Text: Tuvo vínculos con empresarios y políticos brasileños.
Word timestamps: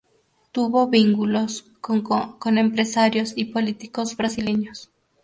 Tuvo 0.51 0.87
vínculos 0.87 1.63
con 2.39 2.57
empresarios 2.57 3.33
y 3.35 3.45
políticos 3.45 4.17
brasileños. 4.17 4.89